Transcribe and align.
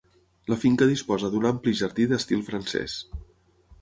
La 0.53 0.57
finca 0.61 0.87
disposa 0.91 1.29
d'un 1.35 1.45
ampli 1.49 1.75
jardí 1.81 2.07
d'estil 2.13 2.45
francès. 2.51 2.97